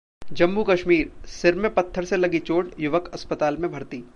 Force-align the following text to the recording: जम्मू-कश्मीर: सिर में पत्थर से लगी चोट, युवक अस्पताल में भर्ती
जम्मू-कश्मीर: 0.31 1.11
सिर 1.27 1.55
में 1.55 1.73
पत्थर 1.73 2.05
से 2.05 2.17
लगी 2.17 2.39
चोट, 2.39 2.71
युवक 2.79 3.11
अस्पताल 3.13 3.57
में 3.57 3.71
भर्ती 3.71 4.03